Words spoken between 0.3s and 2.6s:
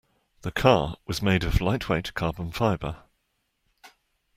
The car was made of lightweight Carbon